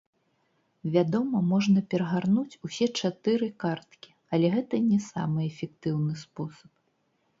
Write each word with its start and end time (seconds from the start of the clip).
Вядома, 0.95 1.41
можна 1.49 1.83
перагарнуць 1.91 2.59
усе 2.67 2.85
чатыры 3.01 3.51
карткі, 3.65 4.09
але 4.33 4.47
гэта 4.57 4.75
не 4.89 4.99
самы 5.13 5.39
эфектыўны 5.53 6.13
спосаб. 6.27 6.71